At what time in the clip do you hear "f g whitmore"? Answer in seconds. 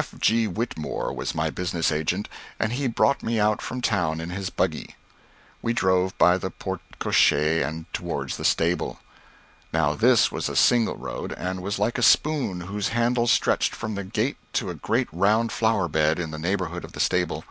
0.00-1.12